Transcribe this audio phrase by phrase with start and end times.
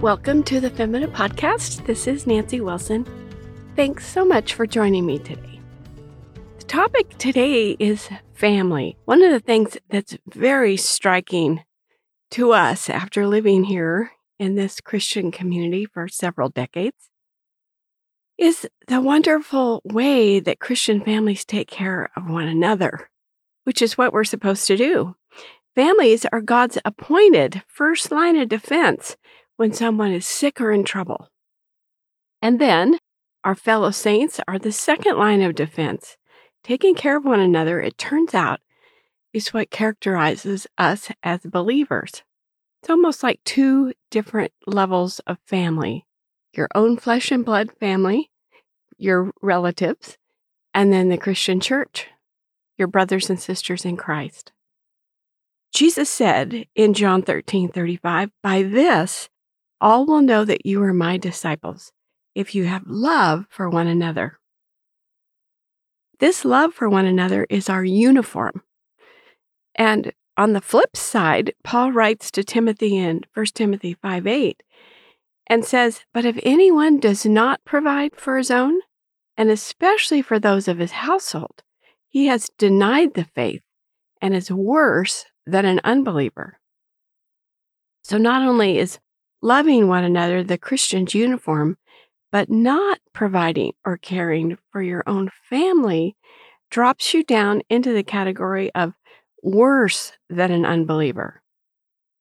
[0.00, 1.84] Welcome to the Femina Podcast.
[1.84, 3.06] This is Nancy Wilson.
[3.76, 5.60] Thanks so much for joining me today.
[6.56, 8.96] The topic today is family.
[9.04, 11.64] One of the things that's very striking
[12.30, 17.10] to us after living here in this Christian community for several decades
[18.38, 23.10] is the wonderful way that Christian families take care of one another,
[23.64, 25.14] which is what we're supposed to do.
[25.74, 29.18] Families are God's appointed first line of defense
[29.60, 31.28] when someone is sick or in trouble.
[32.40, 32.98] And then
[33.44, 36.16] our fellow saints are the second line of defense.
[36.64, 38.60] Taking care of one another, it turns out,
[39.34, 42.22] is what characterizes us as believers.
[42.80, 46.06] It's almost like two different levels of family
[46.54, 48.30] your own flesh and blood family,
[48.96, 50.16] your relatives,
[50.72, 52.06] and then the Christian church,
[52.78, 54.52] your brothers and sisters in Christ.
[55.74, 59.28] Jesus said in John 13 35, By this
[59.80, 61.92] all will know that you are my disciples
[62.34, 64.38] if you have love for one another.
[66.18, 68.62] This love for one another is our uniform.
[69.74, 74.62] And on the flip side, Paul writes to Timothy in 1 Timothy 5 8
[75.46, 78.80] and says, But if anyone does not provide for his own,
[79.36, 81.62] and especially for those of his household,
[82.08, 83.62] he has denied the faith
[84.20, 86.60] and is worse than an unbeliever.
[88.04, 88.98] So not only is
[89.42, 91.76] loving one another, the Christian's uniform,
[92.32, 96.16] but not providing or caring for your own family
[96.70, 98.94] drops you down into the category of
[99.42, 101.42] worse than an unbeliever.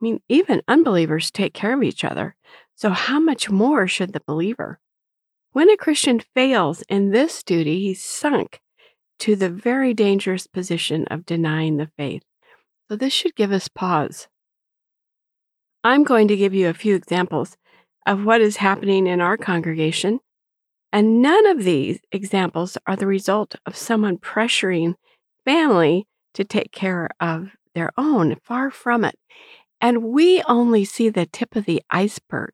[0.00, 2.34] I mean, even unbelievers take care of each other.
[2.74, 4.80] So, how much more should the believer?
[5.52, 8.60] When a Christian fails in this duty, he's sunk
[9.18, 12.22] to the very dangerous position of denying the faith.
[12.88, 14.28] So, this should give us pause.
[15.82, 17.56] I'm going to give you a few examples
[18.06, 20.20] of what is happening in our congregation.
[20.92, 24.94] And none of these examples are the result of someone pressuring
[25.44, 28.36] family to take care of their own.
[28.42, 29.16] Far from it.
[29.80, 32.52] And we only see the tip of the iceberg.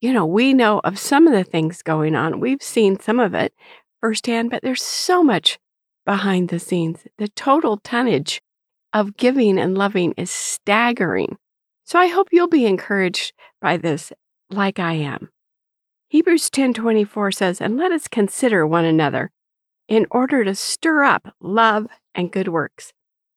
[0.00, 2.40] You know, we know of some of the things going on.
[2.40, 3.54] We've seen some of it
[4.00, 5.58] firsthand, but there's so much
[6.04, 7.06] behind the scenes.
[7.16, 8.42] The total tonnage
[8.92, 11.38] of giving and loving is staggering.
[11.86, 14.12] So I hope you'll be encouraged by this
[14.50, 15.30] like I am.
[16.08, 19.30] Hebrews 10:24 says, "And let us consider one another
[19.86, 22.92] in order to stir up love and good works."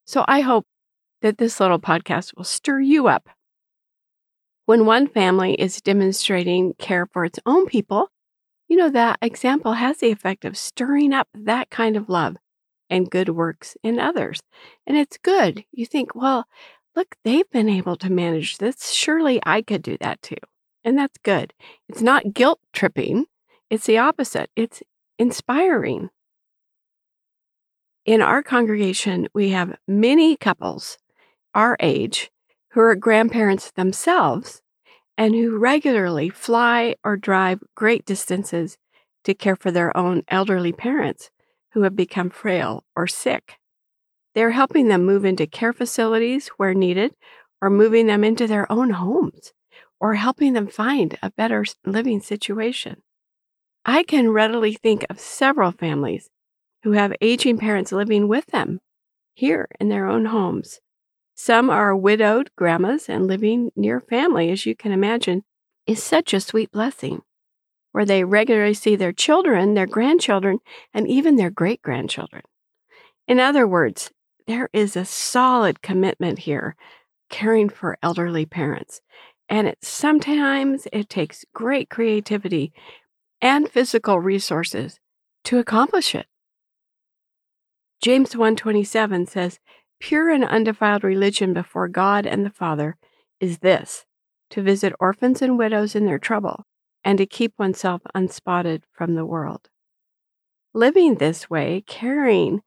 [0.06, 0.66] So I hope
[1.22, 3.30] that this little podcast will stir you up.
[4.66, 8.10] When one family is demonstrating care for its own people,
[8.68, 12.38] you know that example has the effect of stirring up that kind of love
[12.90, 14.42] and good works in others.
[14.88, 15.66] And it's good.
[15.72, 16.48] You think, well,
[16.96, 18.92] look, they've been able to manage this.
[18.92, 20.36] Surely I could do that too.
[20.84, 21.54] And that's good.
[21.88, 23.26] It's not guilt tripping,
[23.70, 24.50] it's the opposite.
[24.56, 24.82] It's
[25.18, 26.10] inspiring.
[28.06, 30.98] In our congregation, we have many couples
[31.54, 32.32] our age
[32.72, 34.62] who are grandparents themselves
[35.18, 38.78] and who regularly fly or drive great distances
[39.26, 41.30] to care for their own elderly parents
[41.74, 43.58] who have become frail or sick.
[44.36, 47.16] They're helping them move into care facilities where needed,
[47.62, 49.54] or moving them into their own homes,
[50.00, 53.02] or helping them find a better living situation.
[53.86, 56.30] I can readily think of several families
[56.84, 58.80] who have aging parents living with them
[59.34, 60.80] here in their own homes.
[61.36, 65.44] Some are widowed grandmas and living near family, as you can imagine,
[65.88, 67.22] is such a sweet blessing,
[67.92, 70.60] where they regularly see their children, their grandchildren,
[70.94, 72.44] and even their great grandchildren.
[73.28, 74.12] In other words,
[74.50, 76.76] there is a solid commitment here
[77.30, 79.00] caring for elderly parents.
[79.48, 82.74] And it sometimes it takes great creativity
[83.42, 85.00] and physical resources
[85.44, 86.26] to accomplish it.
[88.02, 89.60] James 127 says,
[90.00, 92.98] "Pure and undefiled religion before God and the Father
[93.40, 94.06] is this:
[94.50, 96.66] to visit orphans and widows in their trouble
[97.04, 99.70] and to keep oneself unspotted from the world."
[100.74, 102.64] Living this way, caring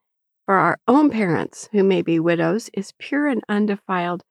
[0.53, 4.23] for our own parents who may be widows is pure and undefiled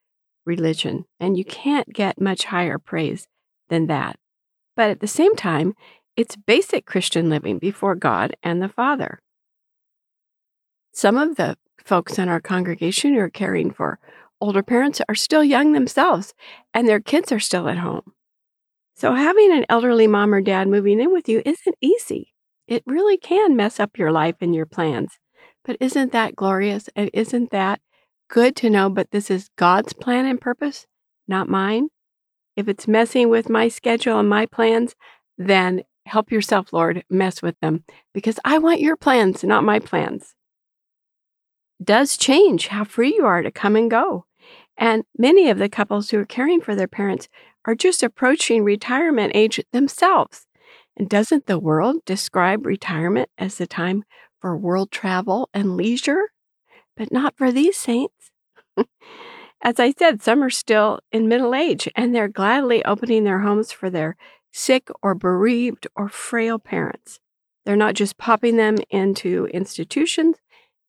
[0.45, 3.27] religion, and you can't get much higher praise
[3.69, 4.17] than that.
[4.75, 5.73] But at the same time,
[6.15, 9.17] it's basic Christian living before God and the Father.
[10.93, 13.97] Some of the folks in our congregation who are caring for
[14.39, 16.35] older parents are still young themselves,
[16.71, 18.13] and their kids are still at home.
[18.93, 22.31] So, having an elderly mom or dad moving in with you isn't easy.
[22.67, 25.17] It really can mess up your life and your plans.
[25.63, 26.89] But isn't that glorious?
[26.95, 27.81] And isn't that
[28.29, 28.89] good to know?
[28.89, 30.87] But this is God's plan and purpose,
[31.27, 31.89] not mine.
[32.55, 34.95] If it's messing with my schedule and my plans,
[35.37, 40.35] then help yourself, Lord, mess with them because I want your plans, not my plans.
[41.83, 44.25] Does change how free you are to come and go.
[44.77, 47.29] And many of the couples who are caring for their parents
[47.65, 50.47] are just approaching retirement age themselves.
[50.97, 54.03] And doesn't the world describe retirement as the time
[54.41, 56.31] for world travel and leisure?
[56.97, 58.31] But not for these saints.
[59.63, 63.71] As I said, some are still in middle age and they're gladly opening their homes
[63.71, 64.17] for their
[64.51, 67.19] sick or bereaved or frail parents.
[67.65, 70.37] They're not just popping them into institutions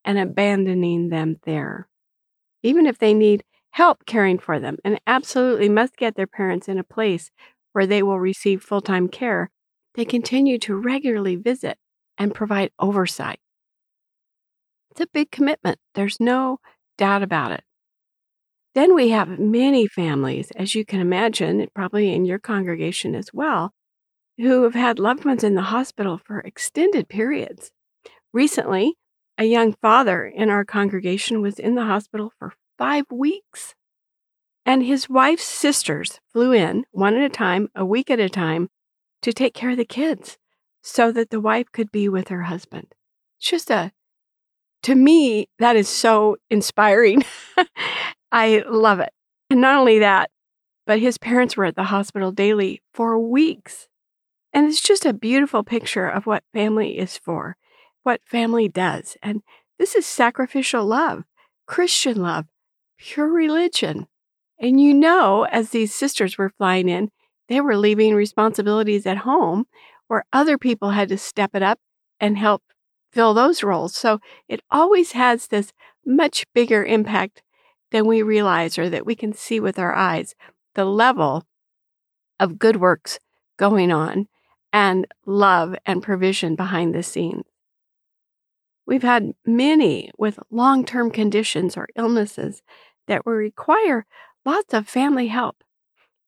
[0.05, 1.89] and abandoning them there.
[2.63, 6.79] Even if they need help caring for them and absolutely must get their parents in
[6.79, 7.31] a place
[7.73, 9.51] where they will receive full time care,
[9.95, 11.79] they continue to regularly visit
[12.19, 13.41] and provide oversight.
[14.93, 15.79] It's a big commitment.
[15.95, 16.59] There's no
[16.99, 17.65] doubt about it.
[18.75, 23.73] Then we have many families, as you can imagine, probably in your congregation as well,
[24.37, 27.71] who have had loved ones in the hospital for extended periods.
[28.35, 28.95] Recently,
[29.39, 33.75] a young father in our congregation was in the hospital for five weeks.
[34.67, 38.69] And his wife's sisters flew in one at a time, a week at a time,
[39.23, 40.37] to take care of the kids
[40.83, 42.95] so that the wife could be with her husband.
[43.39, 43.93] It's just a,
[44.83, 47.25] to me, that is so inspiring.
[48.33, 49.11] I love it.
[49.51, 50.31] And not only that,
[50.87, 53.89] but his parents were at the hospital daily for weeks.
[54.53, 57.57] And it's just a beautiful picture of what family is for,
[58.03, 59.17] what family does.
[59.23, 59.43] And
[59.79, 61.25] this is sacrificial love,
[61.67, 62.47] Christian love,
[62.99, 64.07] pure religion.
[64.59, 67.11] And you know, as these sisters were flying in,
[67.49, 69.67] they were leaving responsibilities at home
[70.09, 71.79] where other people had to step it up
[72.21, 72.63] and help
[73.13, 73.95] fill those roles.
[73.95, 75.73] So it always has this
[76.05, 77.43] much bigger impact
[77.91, 80.35] than we realize or that we can see with our eyes
[80.75, 81.47] the level
[82.41, 83.19] of good works
[83.59, 84.27] going on
[84.73, 87.45] and love and provision behind the scenes.
[88.87, 92.63] We've had many with long term conditions or illnesses
[93.07, 94.07] that will require
[94.45, 95.63] lots of family help.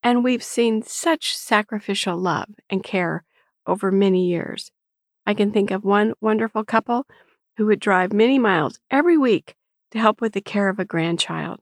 [0.02, 3.24] And we've seen such sacrificial love and care
[3.66, 4.70] over many years.
[5.26, 7.06] I can think of one wonderful couple
[7.56, 9.54] who would drive many miles every week
[9.92, 11.60] to help with the care of a grandchild.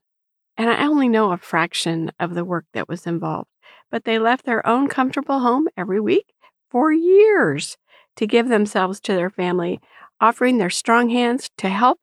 [0.56, 3.48] And I only know a fraction of the work that was involved,
[3.90, 6.32] but they left their own comfortable home every week
[6.70, 7.76] for years
[8.16, 9.80] to give themselves to their family,
[10.20, 11.98] offering their strong hands to help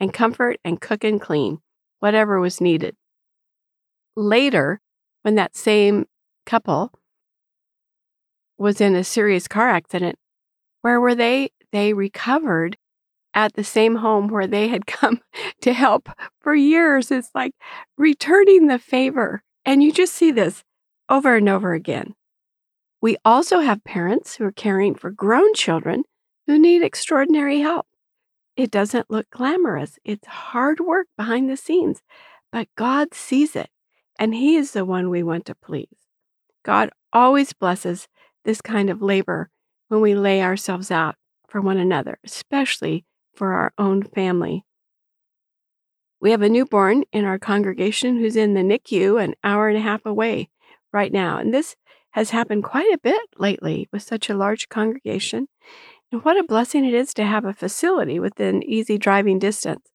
[0.00, 1.58] and comfort and cook and clean,
[2.00, 2.96] whatever was needed.
[4.16, 4.80] Later,
[5.22, 6.06] when that same
[6.46, 6.92] couple
[8.58, 10.18] was in a serious car accident,
[10.84, 11.48] where were they?
[11.72, 12.76] They recovered
[13.32, 15.22] at the same home where they had come
[15.62, 16.10] to help
[16.42, 17.10] for years.
[17.10, 17.54] It's like
[17.96, 19.42] returning the favor.
[19.64, 20.62] And you just see this
[21.08, 22.14] over and over again.
[23.00, 26.02] We also have parents who are caring for grown children
[26.46, 27.86] who need extraordinary help.
[28.54, 32.02] It doesn't look glamorous, it's hard work behind the scenes,
[32.52, 33.70] but God sees it,
[34.18, 35.96] and He is the one we want to please.
[36.62, 38.06] God always blesses
[38.44, 39.50] this kind of labor
[39.94, 41.14] when we lay ourselves out
[41.48, 44.64] for one another, especially for our own family.
[46.20, 49.82] We have a newborn in our congregation who's in the NICU an hour and a
[49.82, 50.48] half away
[50.92, 51.38] right now.
[51.38, 51.76] And this
[52.12, 55.46] has happened quite a bit lately with such a large congregation.
[56.10, 59.90] And what a blessing it is to have a facility within easy driving distance.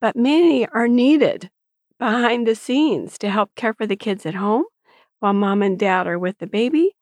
[0.00, 1.50] But many are needed
[1.98, 4.64] behind the scenes to help care for the kids at home
[5.20, 6.92] while mom and dad are with the baby.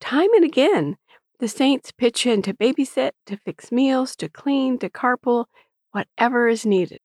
[0.00, 0.96] Time and again,
[1.40, 5.46] the saints pitch in to babysit, to fix meals, to clean, to carpool,
[5.92, 7.00] whatever is needed.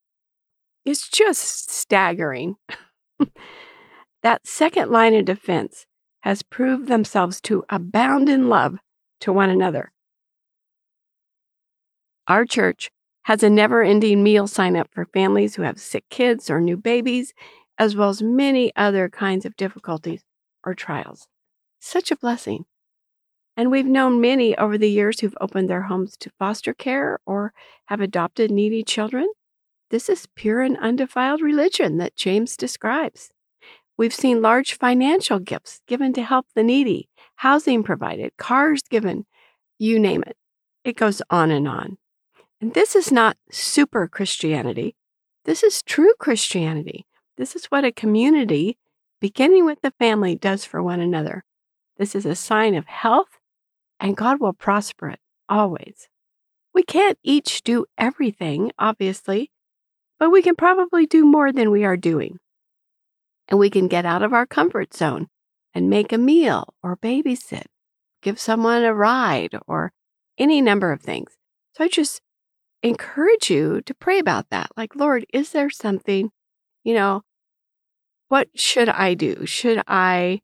[0.84, 2.58] It's just staggering.
[4.24, 5.86] that second line of defense
[6.22, 8.78] has proved themselves to abound in love
[9.22, 9.92] to one another.
[12.28, 12.92] Our church
[13.24, 16.78] has a never ending meal sign up for families who have sick kids or new
[16.78, 17.34] babies,
[17.78, 20.24] as well as many other kinds of difficulties
[20.64, 21.28] or trials.
[21.80, 22.66] Such a blessing.
[23.58, 27.54] And we've known many over the years who've opened their homes to foster care or
[27.86, 29.28] have adopted needy children.
[29.92, 33.30] This is pure and undefiled religion that James describes.
[33.98, 37.08] We've seen large financial gifts given to help the needy,
[37.38, 39.26] housing provided, cars given,
[39.80, 40.36] you name it.
[40.84, 41.98] It goes on and on.
[42.60, 44.96] And this is not super Christianity.
[45.46, 47.06] This is true Christianity.
[47.38, 48.78] This is what a community,
[49.22, 51.44] beginning with the family, does for one another.
[51.98, 53.40] This is a sign of health
[54.00, 56.08] and God will prosper it always.
[56.74, 59.52] We can't each do everything, obviously,
[60.20, 62.40] but we can probably do more than we are doing.
[63.48, 65.28] And we can get out of our comfort zone
[65.74, 67.66] and make a meal or babysit,
[68.22, 69.94] give someone a ride, or
[70.38, 71.38] any number of things.
[71.74, 72.22] So I just
[72.82, 74.70] encourage you to pray about that.
[74.76, 76.32] Like, Lord, is there something,
[76.84, 77.24] you know,
[78.28, 79.46] what should I do?
[79.46, 80.42] Should I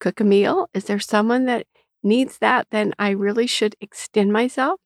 [0.00, 0.68] cook a meal?
[0.74, 1.66] Is there someone that
[2.06, 2.68] needs that?
[2.70, 4.80] Then I really should extend myself.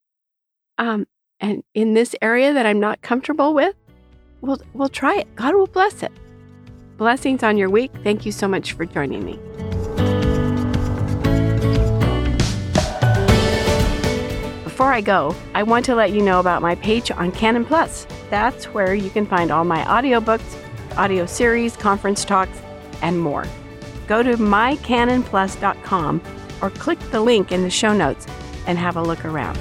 [0.78, 1.06] Um,
[1.38, 3.76] and in this area that I'm not comfortable with,
[4.40, 5.34] we'll, we'll try it.
[5.36, 6.12] God will bless it.
[6.96, 7.92] Blessings on your week.
[8.02, 9.38] Thank you so much for joining me.
[14.64, 18.06] Before I go, I want to let you know about my page on Canon Plus.
[18.30, 20.56] That's where you can find all my audiobooks,
[20.96, 22.58] audio series, conference talks,
[23.02, 23.44] and more.
[24.06, 26.22] Go to mycanonplus.com
[26.62, 28.26] or click the link in the show notes
[28.66, 29.58] and have a look around.